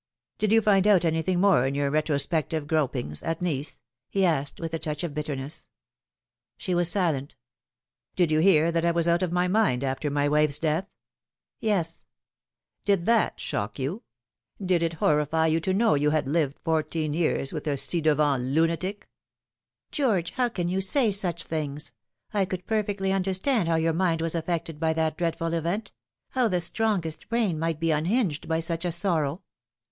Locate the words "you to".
15.45-15.71